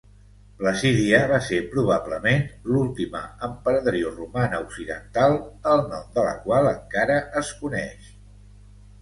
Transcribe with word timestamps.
Placídia 0.59 1.17
va 1.31 1.37
ser 1.47 1.59
probablement 1.73 2.41
l'última 2.69 3.21
emperadriu 3.49 4.09
romana 4.15 4.63
occidental 4.65 5.37
el 5.75 5.85
nom 5.93 6.09
de 6.17 6.25
la 6.31 6.35
qual 6.49 6.73
encara 6.73 7.21
es 7.45 7.55
coneix. 7.63 8.11